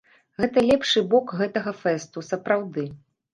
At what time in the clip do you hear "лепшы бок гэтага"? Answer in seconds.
0.69-1.75